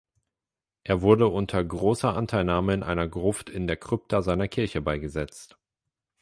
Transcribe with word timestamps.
Er 0.83 1.03
wurde 1.03 1.27
unter 1.27 1.63
grosser 1.63 2.15
Anteilnahme 2.17 2.73
in 2.73 2.81
einer 2.81 3.07
Gruft 3.07 3.51
in 3.51 3.67
der 3.67 3.77
Krypta 3.77 4.23
seiner 4.23 4.47
Kirche 4.47 4.81
beigesetzt. 4.81 5.59